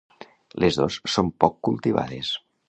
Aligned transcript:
Les 0.63 0.79
dos 0.79 0.97
són 1.17 1.29
poc 1.45 1.61
cultivades. 1.69 2.33